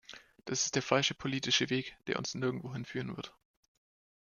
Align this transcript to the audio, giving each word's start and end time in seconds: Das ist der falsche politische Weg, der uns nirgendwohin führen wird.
Das 0.45 0.65
ist 0.65 0.73
der 0.73 0.81
falsche 0.81 1.13
politische 1.13 1.69
Weg, 1.69 1.95
der 2.07 2.17
uns 2.17 2.33
nirgendwohin 2.33 2.85
führen 2.85 3.15
wird. 3.15 3.35